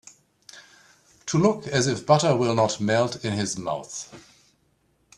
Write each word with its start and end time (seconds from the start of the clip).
To 1.27 1.37
look 1.37 1.67
as 1.67 1.85
if 1.85 2.07
butter 2.07 2.35
will 2.35 2.55
not 2.55 2.81
melt 2.81 3.23
in 3.23 3.33
his 3.33 3.59
mouth. 3.59 4.11